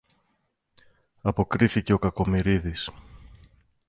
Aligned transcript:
αποκρίθηκε 1.21 1.93
ο 1.93 1.99
Κακομοιρίδης. 1.99 2.91